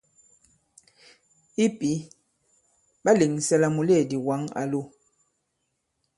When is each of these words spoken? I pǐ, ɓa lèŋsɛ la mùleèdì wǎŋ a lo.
I 1.63 1.65
pǐ, 1.79 1.91
ɓa 3.03 3.11
lèŋsɛ 3.19 3.55
la 3.61 3.67
mùleèdì 3.75 4.17
wǎŋ 4.27 4.41
a 4.61 4.63
lo. 4.71 4.81